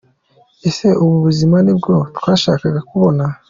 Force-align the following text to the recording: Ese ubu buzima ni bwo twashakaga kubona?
Ese 0.69 0.87
ubu 1.03 1.15
buzima 1.25 1.57
ni 1.65 1.73
bwo 1.79 1.95
twashakaga 2.17 2.79
kubona? 2.89 3.23